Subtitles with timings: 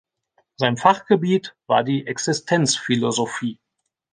[0.55, 3.59] Sein Fachgebiet war die Existenzphilosophie.